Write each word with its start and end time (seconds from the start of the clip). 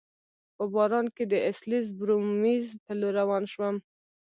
په 0.55 0.63
باران 0.73 1.05
کي 1.15 1.23
د 1.31 1.33
اسلز 1.49 1.85
بورومیز 1.97 2.65
په 2.83 2.91
لور 2.99 3.13
روان 3.21 3.43
شوم. 3.51 3.75